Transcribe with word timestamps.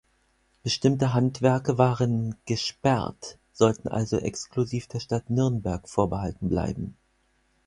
Bestimmte 0.63 1.13
Handwerke 1.13 1.77
waren 1.77 2.33
„gesperrt“, 2.47 3.37
sollten 3.53 3.87
also 3.87 4.17
exklusiv 4.17 4.87
der 4.87 4.99
Stadt 4.99 5.29
Nürnberg 5.29 5.87
vorbehalten 5.87 6.49
bleiben. 6.49 6.97